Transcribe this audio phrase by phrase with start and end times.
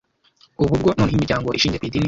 [0.63, 1.99] ubu bwo noneho imiryango ishingiye ku Idini